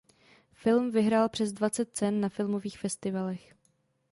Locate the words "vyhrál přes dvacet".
0.91-1.89